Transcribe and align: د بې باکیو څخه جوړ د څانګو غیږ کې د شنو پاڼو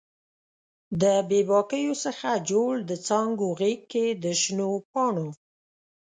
د 1.01 1.03
بې 1.29 1.41
باکیو 1.49 1.93
څخه 2.05 2.29
جوړ 2.49 2.71
د 2.89 2.91
څانګو 3.07 3.47
غیږ 3.59 3.81
کې 3.93 4.05
د 4.23 4.25
شنو 4.41 4.69
پاڼو 4.91 5.29